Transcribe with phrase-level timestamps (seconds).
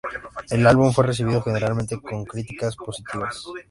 [0.49, 3.45] El álbum fue recibido generalmente con críticas positivas.